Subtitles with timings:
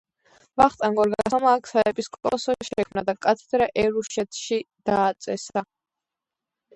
[0.59, 4.59] ვახტანგ გორგასალმა აქ საეპისკოპოსო შექმნა და კათედრა ერუშეთში
[4.91, 5.65] დააწესა.